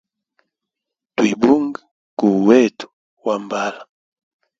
Twibunge 1.15 1.79
kuu 2.17 2.39
wetu 2.47 2.85
wambala. 3.25 3.81